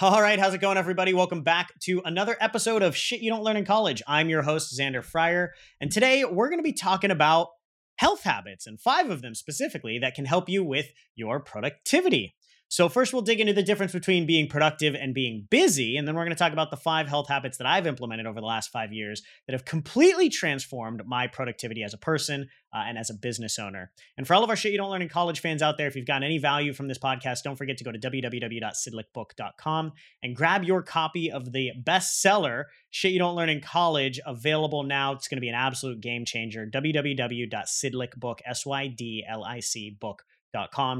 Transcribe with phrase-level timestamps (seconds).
[0.00, 1.12] All right, how's it going, everybody?
[1.12, 4.00] Welcome back to another episode of Shit You Don't Learn in College.
[4.06, 7.48] I'm your host, Xander Fryer, and today we're going to be talking about
[7.96, 12.36] health habits and five of them specifically that can help you with your productivity.
[12.70, 15.96] So, first, we'll dig into the difference between being productive and being busy.
[15.96, 18.40] And then we're going to talk about the five health habits that I've implemented over
[18.40, 22.98] the last five years that have completely transformed my productivity as a person uh, and
[22.98, 23.90] as a business owner.
[24.18, 25.96] And for all of our shit you don't learn in college fans out there, if
[25.96, 30.64] you've gotten any value from this podcast, don't forget to go to www.sydlicbook.com and grab
[30.64, 35.12] your copy of the bestseller, Shit You Don't Learn in College, available now.
[35.12, 36.66] It's going to be an absolute game changer.
[36.66, 38.40] www.sydlicbook.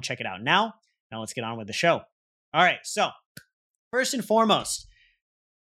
[0.02, 0.74] Check it out now.
[1.10, 2.02] Now let's get on with the show.
[2.54, 3.10] All right, so
[3.92, 4.86] first and foremost,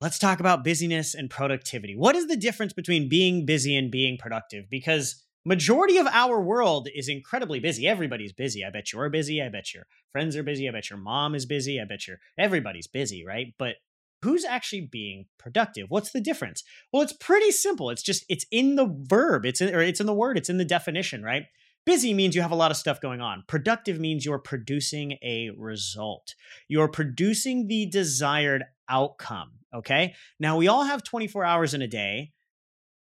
[0.00, 1.96] let's talk about busyness and productivity.
[1.96, 4.68] What is the difference between being busy and being productive?
[4.70, 7.86] Because majority of our world is incredibly busy.
[7.86, 8.64] Everybody's busy.
[8.64, 9.42] I bet you're busy.
[9.42, 10.68] I bet your friends are busy.
[10.68, 11.80] I bet your mom is busy.
[11.80, 13.54] I bet your everybody's busy, right?
[13.58, 13.76] But
[14.22, 15.86] who's actually being productive?
[15.90, 16.64] What's the difference?
[16.92, 17.90] Well, it's pretty simple.
[17.90, 19.44] It's just it's in the verb.
[19.44, 20.38] It's in or it's in the word.
[20.38, 21.44] It's in the definition, right?
[21.86, 23.44] Busy means you have a lot of stuff going on.
[23.46, 26.34] Productive means you're producing a result.
[26.68, 29.52] You're producing the desired outcome.
[29.74, 30.14] Okay.
[30.40, 32.32] Now, we all have 24 hours in a day.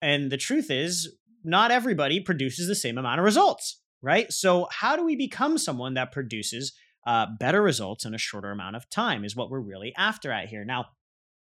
[0.03, 4.33] And the truth is, not everybody produces the same amount of results, right?
[4.33, 6.73] So, how do we become someone that produces
[7.07, 10.49] uh, better results in a shorter amount of time is what we're really after at
[10.49, 10.65] here.
[10.65, 10.87] Now,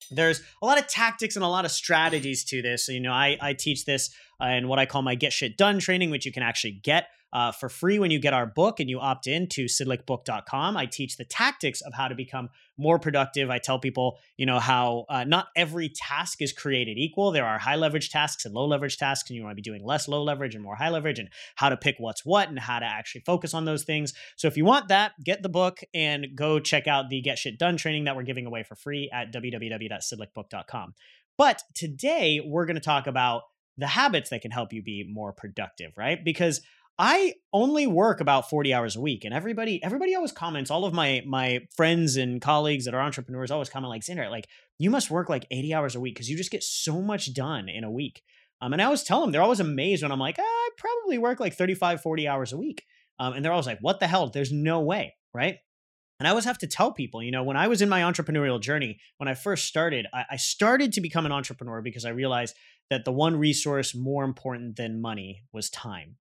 [0.09, 2.87] there's a lot of tactics and a lot of strategies to this.
[2.87, 4.09] You know, I, I teach this
[4.41, 7.07] uh, in what I call my Get Shit Done training, which you can actually get
[7.33, 10.75] uh, for free when you get our book and you opt in to sydlicbook.com.
[10.75, 13.49] I teach the tactics of how to become more productive.
[13.49, 17.31] I tell people, you know, how uh, not every task is created equal.
[17.31, 19.83] There are high leverage tasks and low leverage tasks, and you want to be doing
[19.83, 22.79] less low leverage and more high leverage, and how to pick what's what and how
[22.79, 24.13] to actually focus on those things.
[24.35, 27.57] So if you want that, get the book and go check out the Get Shit
[27.57, 30.95] Done training that we're giving away for free at www.sydlicbook.com.
[31.37, 33.43] But today we're going to talk about
[33.77, 36.23] the habits that can help you be more productive, right?
[36.23, 36.61] Because
[36.99, 40.93] I only work about 40 hours a week and everybody everybody always comments all of
[40.93, 45.09] my my friends and colleagues that are entrepreneurs always comment like Xander like you must
[45.09, 47.91] work like 80 hours a week cuz you just get so much done in a
[47.91, 48.21] week.
[48.61, 51.17] Um, and I always tell them they're always amazed when I'm like, ah, I probably
[51.17, 52.85] work like 35 40 hours a week.
[53.17, 54.29] Um, and they're always like, what the hell?
[54.29, 55.57] There's no way, right?
[56.19, 58.61] And I always have to tell people, you know, when I was in my entrepreneurial
[58.61, 62.55] journey, when I first started, I, I started to become an entrepreneur because I realized
[62.91, 66.17] that the one resource more important than money was time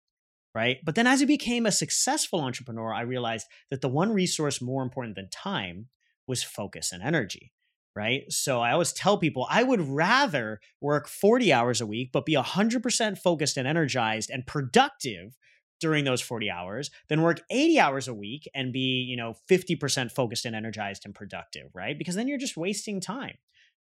[0.54, 0.78] right?
[0.84, 4.82] But then as I became a successful entrepreneur, I realized that the one resource more
[4.82, 5.86] important than time
[6.26, 7.52] was focus and energy,
[7.94, 8.24] right?
[8.28, 12.34] So I always tell people I would rather work 40 hours a week, but be
[12.34, 15.36] 100% focused and energized and productive
[15.80, 20.10] during those 40 hours than work 80 hours a week and be, you know, 50%
[20.10, 21.96] focused and energized and productive, right?
[21.96, 23.36] Because then you're just wasting time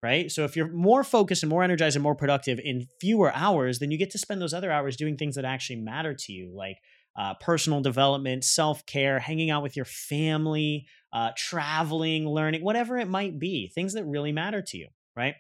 [0.03, 0.31] right?
[0.31, 3.91] So if you're more focused and more energized and more productive in fewer hours, then
[3.91, 6.77] you get to spend those other hours doing things that actually matter to you, like
[7.17, 13.07] uh, personal development, self care, hanging out with your family, uh, traveling, learning, whatever it
[13.07, 15.35] might be, things that really matter to you, right?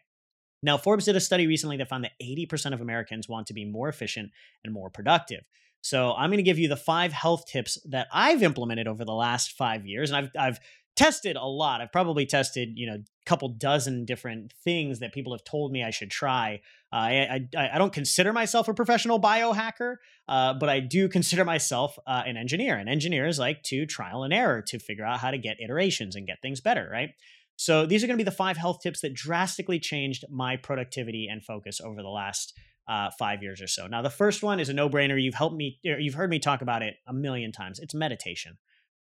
[0.63, 3.65] Now, Forbes did a study recently that found that 80% of Americans want to be
[3.65, 4.31] more efficient
[4.63, 5.41] and more productive.
[5.81, 9.13] So I'm going to give you the five health tips that I've implemented over the
[9.13, 10.59] last five years, and I've I've
[10.95, 11.81] tested a lot.
[11.81, 15.83] I've probably tested, you know, a couple dozen different things that people have told me
[15.83, 16.61] I should try.
[16.91, 19.95] Uh, I, I, I don't consider myself a professional biohacker,
[20.27, 22.75] uh, but I do consider myself uh, an engineer.
[22.75, 26.27] And engineers like to trial and error to figure out how to get iterations and
[26.27, 27.11] get things better, right?
[27.55, 31.27] So these are going to be the five health tips that drastically changed my productivity
[31.31, 32.53] and focus over the last
[32.87, 33.87] uh, five years or so.
[33.87, 35.21] Now, the first one is a no-brainer.
[35.21, 37.79] You've helped me, you've heard me talk about it a million times.
[37.79, 38.57] It's meditation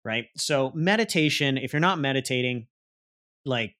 [0.08, 0.28] right?
[0.38, 2.68] So, meditation, if you're not meditating,
[3.46, 3.76] like,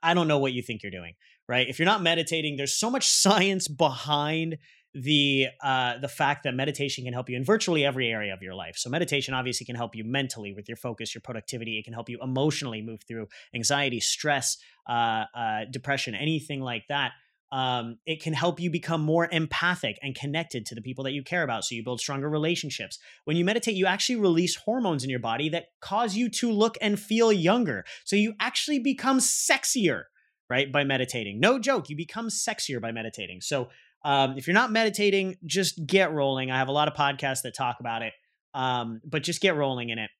[0.00, 1.14] I don't know what you think you're doing,
[1.48, 1.68] right?
[1.68, 4.58] If you're not meditating, there's so much science behind
[4.94, 8.54] the uh, the fact that meditation can help you in virtually every area of your
[8.54, 8.76] life.
[8.76, 11.76] So meditation obviously can help you mentally with your focus, your productivity.
[11.80, 14.56] It can help you emotionally move through anxiety, stress,
[14.88, 17.10] uh, uh, depression, anything like that.
[17.52, 21.22] Um, it can help you become more empathic and connected to the people that you
[21.22, 21.64] care about.
[21.64, 22.98] So you build stronger relationships.
[23.24, 26.76] When you meditate, you actually release hormones in your body that cause you to look
[26.80, 27.84] and feel younger.
[28.04, 30.04] So you actually become sexier,
[30.50, 30.72] right?
[30.72, 31.38] By meditating.
[31.38, 33.40] No joke, you become sexier by meditating.
[33.40, 33.68] So
[34.04, 36.50] um, if you're not meditating, just get rolling.
[36.50, 38.12] I have a lot of podcasts that talk about it,
[38.52, 40.10] um, but just get rolling in it.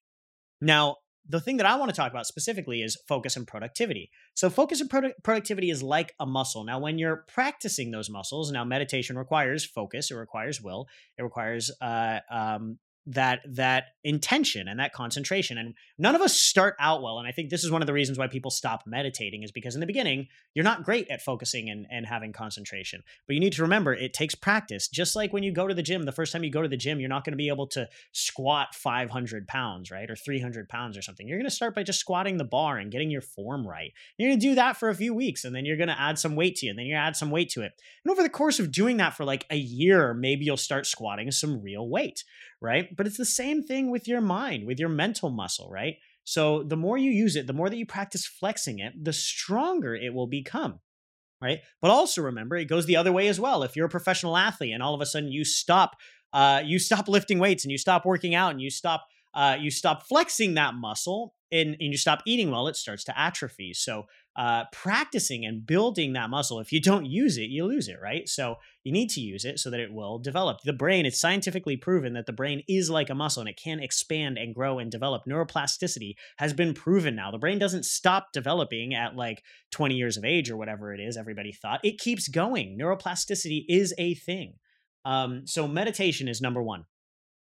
[0.60, 0.96] Now,
[1.28, 4.10] the thing that I want to talk about specifically is focus and productivity.
[4.34, 6.64] So, focus and produ- productivity is like a muscle.
[6.64, 10.86] Now, when you're practicing those muscles, now meditation requires focus, it requires will,
[11.16, 16.74] it requires uh, um, that that intention and that concentration and none of us start
[16.78, 19.42] out well and i think this is one of the reasons why people stop meditating
[19.42, 23.02] is because in the beginning you're not great at focusing and, and having concentration.
[23.26, 24.88] But you need to remember it takes practice.
[24.88, 26.76] Just like when you go to the gym the first time you go to the
[26.76, 30.96] gym you're not going to be able to squat 500 pounds right or 300 pounds
[30.96, 31.26] or something.
[31.26, 33.92] You're going to start by just squatting the bar and getting your form right.
[34.16, 36.18] You're going to do that for a few weeks and then you're going to add
[36.18, 37.72] some weight to it and then you add some weight to it.
[38.04, 41.30] And over the course of doing that for like a year maybe you'll start squatting
[41.30, 42.24] some real weight
[42.64, 45.96] right but it's the same thing with your mind, with your mental muscle, right?
[46.24, 49.94] So the more you use it, the more that you practice flexing it, the stronger
[49.94, 50.80] it will become.
[51.42, 51.58] Right.
[51.82, 53.62] But also remember, it goes the other way as well.
[53.62, 55.96] If you're a professional athlete and all of a sudden you stop,
[56.32, 59.70] uh, you stop lifting weights and you stop working out and you stop, uh, you
[59.70, 63.72] stop flexing that muscle and, and you stop eating well, it starts to atrophy.
[63.74, 66.58] So uh, practicing and building that muscle.
[66.58, 68.28] If you don't use it, you lose it, right?
[68.28, 70.62] So you need to use it so that it will develop.
[70.62, 73.78] The brain, it's scientifically proven that the brain is like a muscle and it can
[73.78, 75.22] expand and grow and develop.
[75.28, 77.30] Neuroplasticity has been proven now.
[77.30, 81.16] The brain doesn't stop developing at like 20 years of age or whatever it is,
[81.16, 81.80] everybody thought.
[81.84, 82.76] It keeps going.
[82.76, 84.54] Neuroplasticity is a thing.
[85.04, 86.86] Um, so meditation is number one.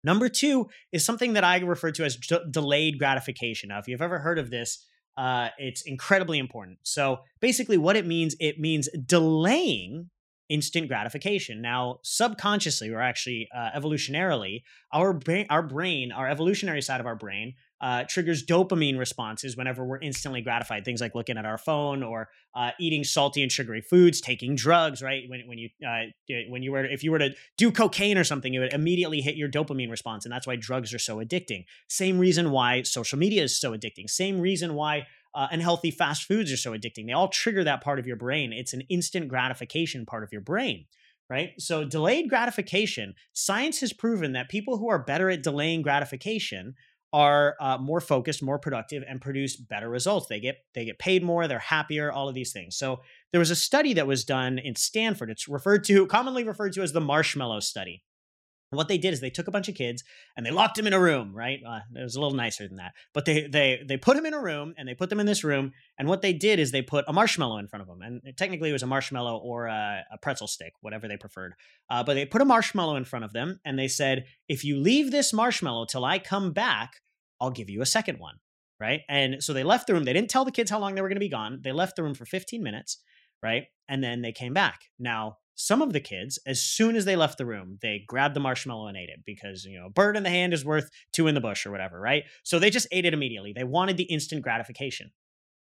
[0.03, 3.69] Number two is something that I refer to as d- delayed gratification.
[3.69, 4.87] Now, if you've ever heard of this,
[5.17, 6.79] uh, it's incredibly important.
[6.83, 10.11] So basically, what it means, it means delaying
[10.51, 11.63] instant gratification.
[11.63, 14.63] Now, subconsciously, or actually uh, evolutionarily,
[14.93, 19.85] our brain, our brain, our evolutionary side of our brain, uh, triggers dopamine responses whenever
[19.85, 20.85] we're instantly gratified.
[20.85, 25.01] Things like looking at our phone or uh, eating salty and sugary foods, taking drugs.
[25.01, 26.11] Right when when you uh,
[26.49, 29.37] when you were if you were to do cocaine or something, it would immediately hit
[29.37, 31.65] your dopamine response, and that's why drugs are so addicting.
[31.89, 34.11] Same reason why social media is so addicting.
[34.11, 37.07] Same reason why uh, unhealthy fast foods are so addicting.
[37.07, 38.53] They all trigger that part of your brain.
[38.53, 40.87] It's an instant gratification part of your brain
[41.31, 41.53] right?
[41.59, 46.75] So, delayed gratification, science has proven that people who are better at delaying gratification
[47.13, 50.27] are uh, more focused, more productive, and produce better results.
[50.27, 52.77] They get they get paid more, they're happier, all of these things.
[52.77, 53.01] So
[53.33, 55.31] there was a study that was done in Stanford.
[55.31, 58.03] It's referred to commonly referred to as the marshmallow study.
[58.73, 60.05] What they did is they took a bunch of kids
[60.37, 61.35] and they locked them in a room.
[61.35, 64.27] Right, uh, it was a little nicer than that, but they they they put them
[64.27, 65.73] in a room and they put them in this room.
[65.99, 68.71] And what they did is they put a marshmallow in front of them, and technically
[68.71, 71.55] it was a marshmallow or a, a pretzel stick, whatever they preferred.
[71.91, 74.77] Uh, but they put a marshmallow in front of them and they said, "If you
[74.77, 77.01] leave this marshmallow till I come back,
[77.41, 78.37] I'll give you a second one."
[78.79, 80.05] Right, and so they left the room.
[80.05, 81.61] They didn't tell the kids how long they were going to be gone.
[81.63, 82.99] They left the room for 15 minutes,
[83.43, 84.83] right, and then they came back.
[84.99, 88.41] Now some of the kids, as soon as they left the room, they grabbed the
[88.41, 91.27] marshmallow and ate it because, you know, a bird in the hand is worth two
[91.27, 92.25] in the bush or whatever, right?
[92.45, 93.53] So they just ate it immediately.
[93.53, 95.11] They wanted the instant gratification.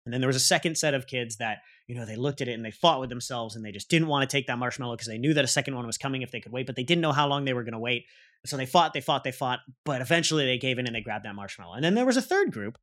[0.05, 1.59] And then there was a second set of kids that,
[1.89, 4.09] you know, they looked at it and they fought with themselves and they just didn't
[4.09, 6.31] want to take that marshmallow because they knew that a second one was coming if
[6.31, 8.07] they could wait, but they didn't know how long they were going to wait.
[8.47, 11.25] So they fought, they fought, they fought, but eventually they gave in and they grabbed
[11.25, 11.75] that marshmallow.
[11.75, 12.79] And then there was a third group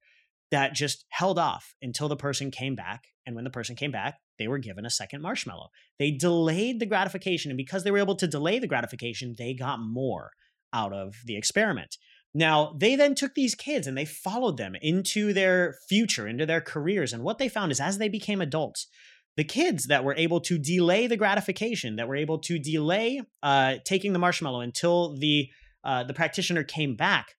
[0.52, 3.06] that just held off until the person came back.
[3.26, 5.70] And when the person came back, they were given a second marshmallow.
[6.00, 7.52] They delayed the gratification.
[7.52, 10.32] And because they were able to delay the gratification, they got more
[10.74, 11.98] out of the experiment.
[12.34, 16.62] Now, they then took these kids and they followed them into their future, into their
[16.62, 17.14] careers.
[17.14, 18.88] And what they found is as they became adults,
[19.36, 23.76] the kids that were able to delay the gratification, that were able to delay uh,
[23.86, 25.50] taking the marshmallow until the
[25.82, 27.36] uh, the practitioner came back,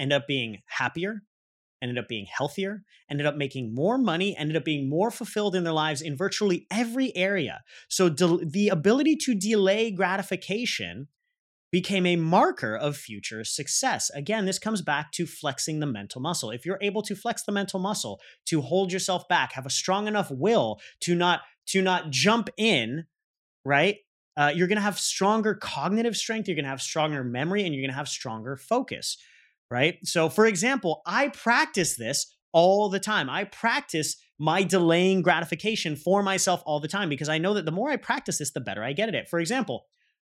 [0.00, 1.22] end up being happier,
[1.82, 5.64] ended up being healthier, ended up making more money, ended up being more fulfilled in
[5.64, 7.62] their lives in virtually every area.
[7.88, 11.08] So de- the ability to delay gratification
[11.72, 14.10] became a marker of future success.
[14.14, 16.50] Again, this comes back to flexing the mental muscle.
[16.50, 20.06] If you're able to flex the mental muscle, to hold yourself back, have a strong
[20.06, 23.06] enough will to not to not jump in,
[23.64, 23.96] right?
[24.36, 27.74] Uh, you're going to have stronger cognitive strength, you're going to have stronger memory, and
[27.74, 29.16] you're going to have stronger focus
[29.72, 29.98] right?
[30.04, 33.30] So, for example, I practice this all the time.
[33.30, 37.72] I practice my delaying gratification for myself all the time because I know that the
[37.72, 39.30] more I practice this, the better I get at it.
[39.30, 39.86] For example,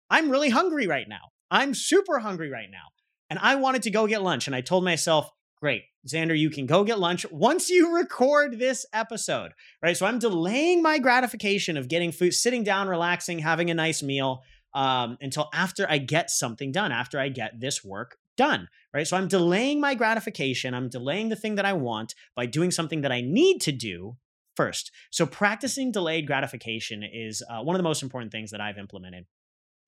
[0.08, 1.32] I'm really hungry right now.
[1.50, 2.88] I'm super hungry right now.
[3.28, 4.46] And I wanted to go get lunch.
[4.46, 8.86] And I told myself, great, Xander, you can go get lunch once you record this
[8.94, 9.96] episode, right?
[9.96, 14.42] So I'm delaying my gratification of getting food, sitting down, relaxing, having a nice meal
[14.74, 19.06] um, until after I get something done, after I get this work done, right?
[19.06, 20.72] So I'm delaying my gratification.
[20.72, 24.16] I'm delaying the thing that I want by doing something that I need to do
[24.56, 24.92] first.
[25.10, 29.26] So practicing delayed gratification is uh, one of the most important things that I've implemented.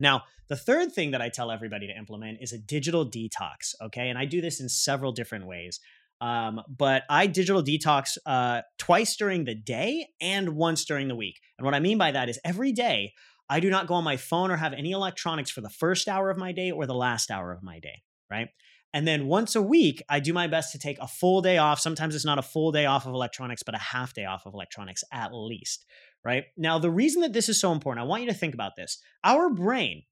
[0.01, 3.75] Now, the third thing that I tell everybody to implement is a digital detox.
[3.81, 4.11] Okay.
[4.11, 5.81] And I do this in several different ways.
[6.21, 11.41] Um, but I digital detox uh, twice during the day and once during the week.
[11.59, 13.13] And what I mean by that is every day,
[13.49, 16.31] I do not go on my phone or have any electronics for the first hour
[16.31, 18.03] of my day or the last hour of my day.
[18.31, 18.49] Right.
[18.95, 21.81] And then once a week, I do my best to take a full day off.
[21.81, 24.55] Sometimes it's not a full day off of electronics, but a half day off of
[24.55, 25.85] electronics at least
[26.27, 26.47] right?
[26.57, 28.99] Now, the reason that this is so important, I want you to think about this.
[29.23, 30.03] Our brain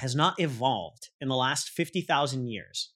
[0.00, 2.92] has not evolved in the last 50,000 years.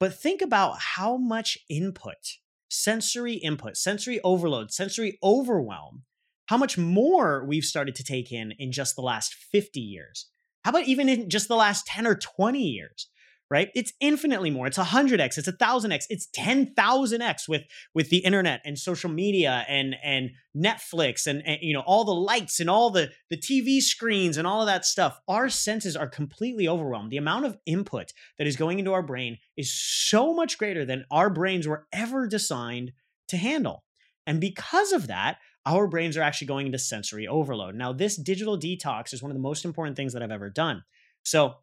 [0.00, 2.38] But think about how much input,
[2.68, 6.02] sensory input, sensory overload, sensory overwhelm,
[6.46, 10.26] how much more we've started to take in in just the last 50 years.
[10.64, 13.08] How about even in just the last 10 or 20 years?
[13.52, 13.68] Right?
[13.74, 14.66] It's infinitely more.
[14.66, 20.30] It's 100x, it's 1000x, it's 10,000x with with the internet and social media and and
[20.56, 24.46] Netflix and, and you know all the lights and all the the TV screens and
[24.46, 25.20] all of that stuff.
[25.28, 27.10] Our senses are completely overwhelmed.
[27.10, 31.04] The amount of input that is going into our brain is so much greater than
[31.10, 32.92] our brains were ever designed
[33.28, 33.84] to handle.
[34.26, 37.74] And because of that, our brains are actually going into sensory overload.
[37.74, 40.84] Now, this digital detox is one of the most important things that I've ever done.
[41.22, 41.56] So,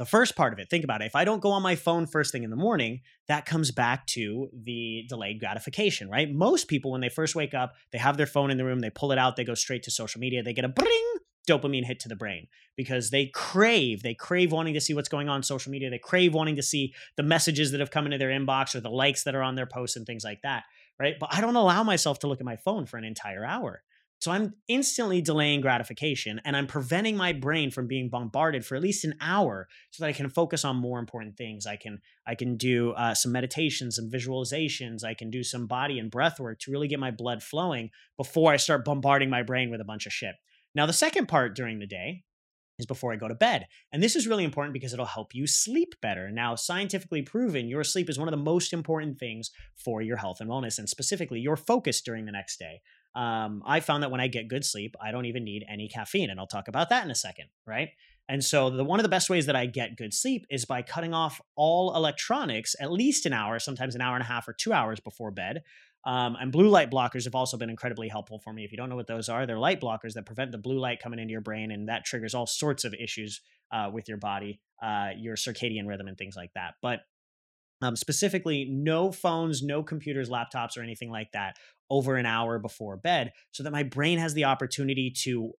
[0.00, 1.04] the first part of it, think about it.
[1.04, 4.06] If I don't go on my phone first thing in the morning, that comes back
[4.06, 6.32] to the delayed gratification, right?
[6.32, 8.88] Most people, when they first wake up, they have their phone in the room, they
[8.88, 11.14] pull it out, they go straight to social media, they get a bring
[11.46, 12.46] dopamine hit to the brain
[12.78, 15.90] because they crave, they crave wanting to see what's going on social media.
[15.90, 18.88] They crave wanting to see the messages that have come into their inbox or the
[18.88, 20.64] likes that are on their posts and things like that,
[20.98, 21.16] right?
[21.20, 23.82] But I don't allow myself to look at my phone for an entire hour.
[24.20, 28.82] So I'm instantly delaying gratification and I'm preventing my brain from being bombarded for at
[28.82, 31.66] least an hour so that I can focus on more important things.
[31.66, 35.04] I can I can do uh, some meditations, some visualizations.
[35.04, 38.52] I can do some body and breath work to really get my blood flowing before
[38.52, 40.34] I start bombarding my brain with a bunch of shit.
[40.74, 42.24] Now, the second part during the day
[42.78, 43.66] is before I go to bed.
[43.90, 46.30] And this is really important because it'll help you sleep better.
[46.30, 50.40] Now, scientifically proven, your sleep is one of the most important things for your health
[50.40, 52.80] and wellness, and specifically your focus during the next day
[53.14, 56.30] um, I found that when I get good sleep, I don't even need any caffeine.
[56.30, 57.90] And I'll talk about that in a second, right?
[58.28, 60.82] And so the one of the best ways that I get good sleep is by
[60.82, 64.52] cutting off all electronics at least an hour, sometimes an hour and a half or
[64.52, 65.62] two hours before bed.
[66.04, 68.64] Um, and blue light blockers have also been incredibly helpful for me.
[68.64, 71.02] If you don't know what those are, they're light blockers that prevent the blue light
[71.02, 73.40] coming into your brain, and that triggers all sorts of issues
[73.72, 76.74] uh, with your body, uh, your circadian rhythm, and things like that.
[76.80, 77.00] But
[77.82, 81.56] um, specifically, no phones, no computers, laptops, or anything like that
[81.90, 85.52] over an hour before bed so that my brain has the opportunity to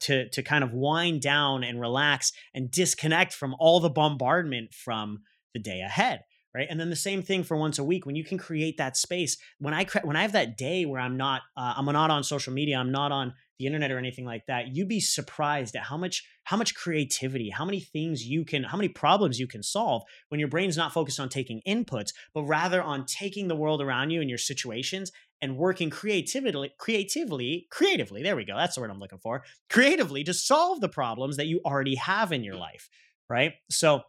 [0.00, 5.20] to to kind of wind down and relax and disconnect from all the bombardment from
[5.54, 6.20] the day ahead
[6.54, 6.66] right?
[6.70, 9.36] And then the same thing for once a week when you can create that space
[9.58, 12.52] when i when i have that day where i'm not uh, i'm not on social
[12.52, 15.96] media i'm not on the internet or anything like that you'd be surprised at how
[15.96, 20.02] much how much creativity how many things you can how many problems you can solve
[20.28, 24.10] when your brain's not focused on taking inputs but rather on taking the world around
[24.10, 28.90] you and your situations and working creatively creatively creatively there we go that's the word
[28.90, 32.60] i'm looking for creatively to solve the problems that you already have in your mm.
[32.60, 32.88] life
[33.28, 33.54] right?
[33.70, 34.02] So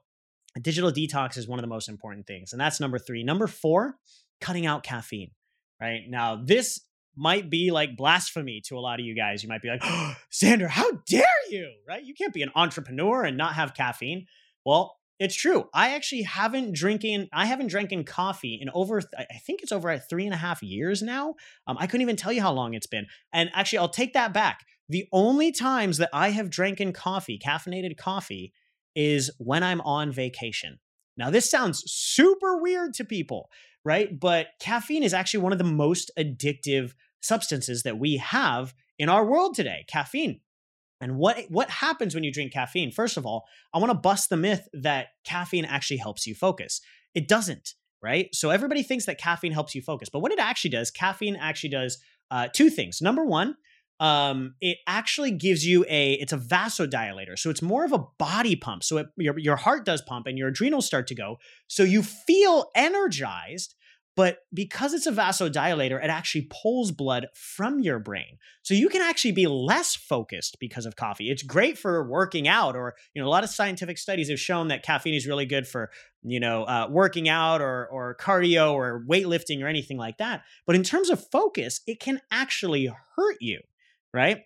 [0.61, 3.23] digital detox is one of the most important things and that's number three.
[3.23, 3.95] Number four
[4.41, 5.31] cutting out caffeine
[5.81, 6.01] right?
[6.07, 6.81] Now this
[7.15, 9.43] might be like blasphemy to a lot of you guys.
[9.43, 12.03] You might be like oh, xander how dare you right?
[12.03, 14.27] You can't be an entrepreneur and not have caffeine.
[14.65, 15.65] Well it's true.
[15.73, 17.27] I actually haven't drinking.
[17.33, 19.01] I haven't drinking coffee in over.
[19.17, 21.35] I think it's over at three and a half years now.
[21.67, 23.05] Um, I couldn't even tell you how long it's been.
[23.33, 24.65] And actually, I'll take that back.
[24.87, 28.53] The only times that I have drinking coffee, caffeinated coffee,
[28.95, 30.79] is when I'm on vacation.
[31.17, 33.49] Now, this sounds super weird to people,
[33.83, 34.17] right?
[34.17, 39.25] But caffeine is actually one of the most addictive substances that we have in our
[39.25, 39.85] world today.
[39.87, 40.39] Caffeine
[41.01, 42.91] and what what happens when you drink caffeine?
[42.91, 46.81] First of all, I want to bust the myth that caffeine actually helps you focus.
[47.15, 48.33] It doesn't, right?
[48.33, 51.69] So everybody thinks that caffeine helps you focus, but what it actually does, caffeine actually
[51.69, 51.97] does
[52.31, 53.01] uh, two things.
[53.01, 53.55] Number one,
[53.99, 58.55] um, it actually gives you a it's a vasodilator so it's more of a body
[58.55, 61.37] pump so it, your, your heart does pump and your adrenals start to go
[61.67, 63.75] so you feel energized
[64.15, 68.37] but because it's a vasodilator, it actually pulls blood from your brain.
[68.63, 71.29] So you can actually be less focused because of coffee.
[71.29, 74.67] It's great for working out, or, you know, a lot of scientific studies have shown
[74.67, 75.89] that caffeine is really good for,
[76.23, 80.41] you know, uh, working out or, or cardio or weightlifting or anything like that.
[80.67, 83.61] But in terms of focus, it can actually hurt you,
[84.13, 84.41] right?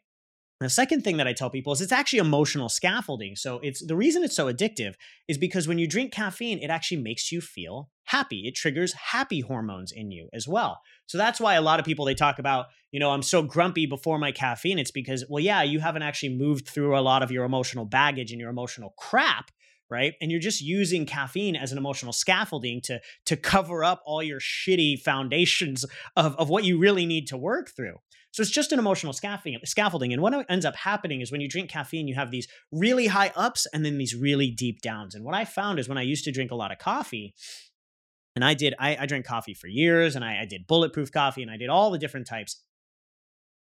[0.63, 3.35] The second thing that I tell people is it's actually emotional scaffolding.
[3.35, 4.95] So it's the reason it's so addictive
[5.27, 8.47] is because when you drink caffeine, it actually makes you feel happy.
[8.47, 10.81] It triggers happy hormones in you as well.
[11.05, 13.85] So that's why a lot of people they talk about, you know, I'm so grumpy
[13.85, 14.79] before my caffeine.
[14.79, 18.31] It's because, well, yeah, you haven't actually moved through a lot of your emotional baggage
[18.31, 19.51] and your emotional crap
[19.93, 24.23] right and you're just using caffeine as an emotional scaffolding to to cover up all
[24.23, 25.85] your shitty foundations
[26.15, 27.97] of, of what you really need to work through
[28.33, 29.59] so it's just an emotional scaffolding.
[29.63, 33.05] Scaffolding, and what ends up happening is when you drink caffeine, you have these really
[33.05, 35.13] high ups and then these really deep downs.
[35.13, 37.35] And what I found is when I used to drink a lot of coffee,
[38.35, 41.43] and I did, I, I drank coffee for years, and I, I did bulletproof coffee,
[41.43, 42.63] and I did all the different types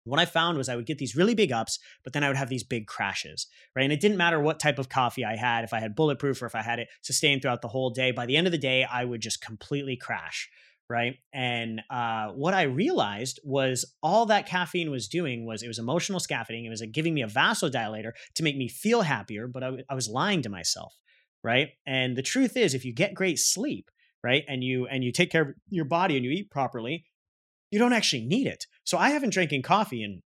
[0.07, 2.37] what I found was I would get these really big ups, but then I would
[2.37, 3.83] have these big crashes, right?
[3.83, 6.45] And it didn't matter what type of coffee I had, if I had bulletproof or
[6.45, 8.11] if I had it sustained throughout the whole day.
[8.11, 10.49] By the end of the day, I would just completely crash,
[10.89, 11.15] right?
[11.33, 16.19] And uh, what I realized was all that caffeine was doing was it was emotional
[16.19, 16.65] scaffolding.
[16.65, 19.83] It was like giving me a vasodilator to make me feel happier, but I, w-
[19.89, 20.95] I was lying to myself,
[21.43, 21.69] right?
[21.85, 23.91] And the truth is, if you get great sleep,
[24.23, 27.05] right, and you and you take care of your body and you eat properly,
[27.71, 28.65] you don't actually need it.
[28.87, 30.21] So I haven't drinking coffee in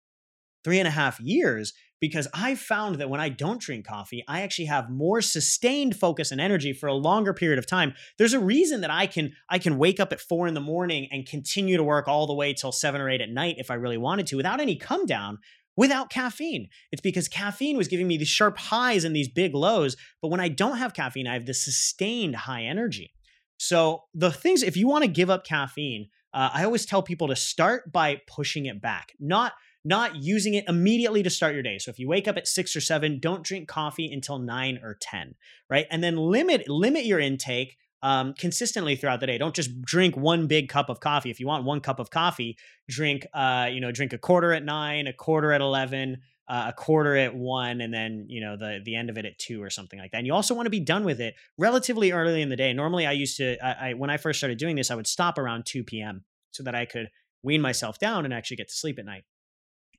[0.64, 4.40] three and a half years because I found that when I don't drink coffee, I
[4.40, 7.92] actually have more sustained focus and energy for a longer period of time.
[8.16, 11.06] There's a reason that I can I can wake up at four in the morning
[11.12, 13.74] and continue to work all the way till seven or eight at night if I
[13.74, 15.36] really wanted to without any come down
[15.76, 16.70] without caffeine.
[16.90, 19.98] It's because caffeine was giving me these sharp highs and these big lows.
[20.22, 23.12] But when I don't have caffeine, I have this sustained high energy.
[23.58, 27.28] So the things, if you want to give up caffeine, uh, I always tell people
[27.28, 29.54] to start by pushing it back, not
[29.86, 31.78] not using it immediately to start your day.
[31.78, 34.98] So if you wake up at 6 or 7, don't drink coffee until 9 or
[35.00, 35.36] 10,
[35.70, 35.86] right?
[35.90, 39.38] And then limit limit your intake um, consistently throughout the day.
[39.38, 41.30] Don't just drink one big cup of coffee.
[41.30, 44.62] If you want one cup of coffee, drink uh, you know, drink a quarter at
[44.62, 46.18] 9, a quarter at 11,
[46.48, 49.38] uh, a quarter at 1 and then, you know, the the end of it at
[49.38, 50.18] 2 or something like that.
[50.18, 52.72] And you also want to be done with it relatively early in the day.
[52.72, 55.38] Normally I used to I, I when I first started doing this, I would stop
[55.38, 56.24] around 2 p.m.
[56.52, 57.10] so that I could
[57.42, 59.24] wean myself down and actually get to sleep at night.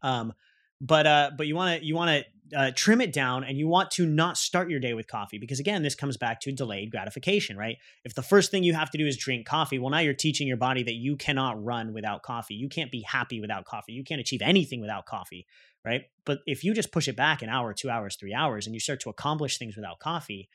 [0.02, 0.34] Um,
[0.80, 3.68] but uh, but you want to you want to uh, trim it down, and you
[3.68, 6.92] want to not start your day with coffee because again, this comes back to delayed
[6.92, 7.78] gratification, right?
[8.04, 10.48] If the first thing you have to do is drink coffee, well, now you're teaching
[10.48, 12.54] your body that you cannot run without coffee.
[12.54, 13.94] You can't be happy without coffee.
[13.94, 15.48] You can't achieve anything without coffee,
[15.88, 16.04] right?
[16.26, 18.80] But if you just push it back an hour, two hours, three hours, and you
[18.82, 20.50] start to accomplish things without coffee,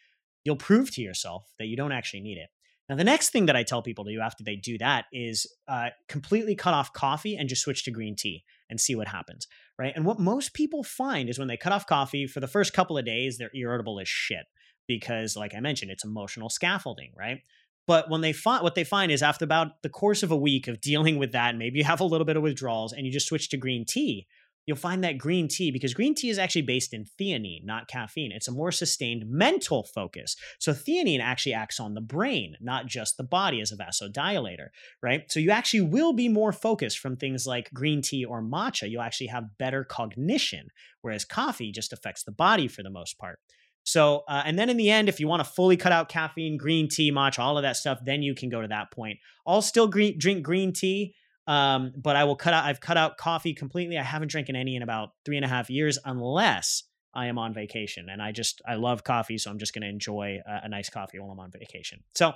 [0.44, 2.50] you'll prove to yourself that you don't actually need it.
[2.88, 5.46] Now, the next thing that I tell people to do after they do that is
[5.68, 9.46] uh, completely cut off coffee and just switch to green tea and see what happens,
[9.78, 9.94] right?
[9.96, 12.98] And what most people find is when they cut off coffee for the first couple
[12.98, 14.44] of days, they're irritable as shit
[14.86, 17.40] because, like I mentioned, it's emotional scaffolding, right?
[17.86, 20.68] But when they find what they find is after about the course of a week
[20.68, 23.26] of dealing with that, maybe you have a little bit of withdrawals and you just
[23.26, 24.26] switch to green tea,
[24.66, 28.32] you'll find that green tea, because green tea is actually based in theanine, not caffeine.
[28.32, 30.36] It's a more sustained mental focus.
[30.58, 34.68] So theanine actually acts on the brain, not just the body as a vasodilator,
[35.02, 35.22] right?
[35.30, 38.88] So you actually will be more focused from things like green tea or matcha.
[38.88, 40.68] You'll actually have better cognition,
[41.00, 43.38] whereas coffee just affects the body for the most part.
[43.84, 46.56] So, uh, and then in the end, if you want to fully cut out caffeine,
[46.56, 49.18] green tea, matcha, all of that stuff, then you can go to that point.
[49.44, 51.16] I'll still green, drink green tea
[51.52, 52.64] um, but I will cut out.
[52.64, 53.98] I've cut out coffee completely.
[53.98, 57.52] I haven't drinking any in about three and a half years, unless I am on
[57.52, 58.08] vacation.
[58.08, 60.88] And I just I love coffee, so I'm just going to enjoy a, a, nice
[60.88, 62.04] coffee while I'm on vacation.
[62.14, 62.32] So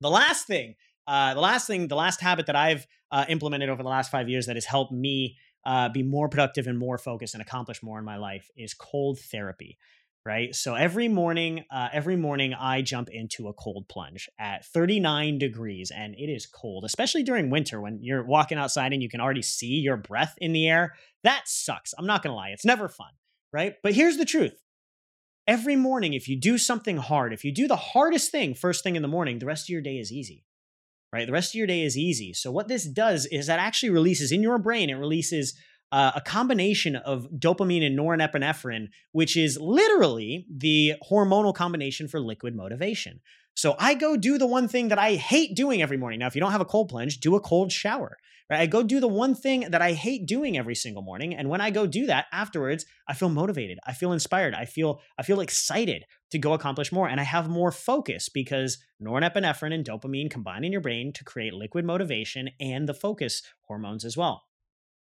[0.00, 0.74] the last thing,
[1.06, 4.26] uh, the last thing, the last habit that I've uh, implemented over the last five
[4.26, 7.98] years that has helped me uh, be more productive and more focused and accomplish more
[7.98, 9.76] in my life is cold therapy
[10.26, 10.56] right?
[10.56, 15.92] So every morning, uh, every morning I jump into a cold plunge at 39 degrees,
[15.94, 19.40] and it is cold, especially during winter when you're walking outside and you can already
[19.40, 20.94] see your breath in the air.
[21.22, 21.94] That sucks.
[21.96, 23.12] I'm not gonna lie, it's never fun,
[23.52, 23.74] right?
[23.84, 24.60] But here's the truth.
[25.46, 28.96] Every morning, if you do something hard, if you do the hardest thing first thing
[28.96, 30.44] in the morning, the rest of your day is easy,
[31.12, 31.24] right?
[31.24, 32.32] The rest of your day is easy.
[32.32, 35.56] So, what this does is that actually releases in your brain, it releases
[35.92, 42.54] uh, a combination of dopamine and norepinephrine, which is literally the hormonal combination for liquid
[42.54, 43.20] motivation.
[43.54, 46.18] So I go do the one thing that I hate doing every morning.
[46.18, 48.18] Now, if you don't have a cold plunge, do a cold shower.
[48.48, 48.60] Right?
[48.60, 51.60] I go do the one thing that I hate doing every single morning, and when
[51.60, 53.78] I go do that afterwards, I feel motivated.
[53.84, 54.54] I feel inspired.
[54.54, 58.78] I feel I feel excited to go accomplish more, and I have more focus because
[59.02, 64.04] norepinephrine and dopamine combine in your brain to create liquid motivation and the focus hormones
[64.04, 64.45] as well.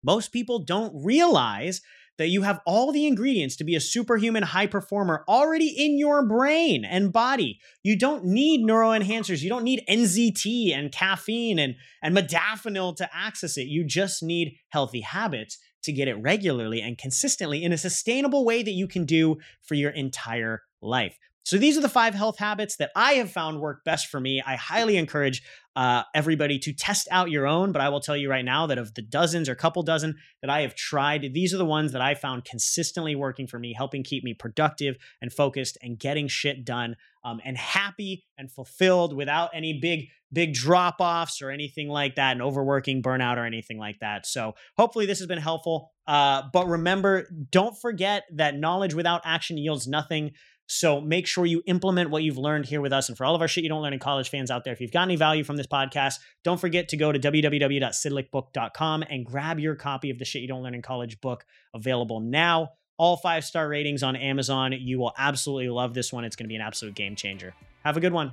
[0.05, 1.81] Most people don't realize
[2.17, 6.27] that you have all the ingredients to be a superhuman high performer already in your
[6.27, 7.59] brain and body.
[7.83, 9.43] You don't need neuroenhancers.
[9.43, 13.67] You don't need NZT and caffeine and, and modafinil to access it.
[13.67, 18.63] You just need healthy habits to get it regularly and consistently in a sustainable way
[18.63, 21.19] that you can do for your entire life.
[21.45, 24.43] So these are the five health habits that I have found work best for me.
[24.45, 25.43] I highly encourage
[25.77, 28.79] uh, everybody to test out your own, but I will tell you right now that
[28.79, 32.01] of the dozens or couple dozen that I have tried, these are the ones that
[32.01, 36.65] I found consistently working for me, helping keep me productive and focused and getting shit
[36.65, 42.17] done um, and happy and fulfilled without any big big drop offs or anything like
[42.17, 44.27] that, and overworking, burnout, or anything like that.
[44.27, 45.93] So hopefully this has been helpful.
[46.09, 50.33] Uh, but remember, don't forget that knowledge without action yields nothing.
[50.67, 53.09] So make sure you implement what you've learned here with us.
[53.09, 54.81] And for all of our shit you don't learn in college fans out there, if
[54.81, 59.61] you've got any value from this podcast, don't forget to go to www.sydlicbook.com and grab
[59.61, 62.71] your copy of the shit you don't learn in college book available now.
[62.97, 64.73] All five star ratings on Amazon.
[64.73, 66.25] You will absolutely love this one.
[66.25, 67.53] It's going to be an absolute game changer.
[67.85, 68.33] Have a good one.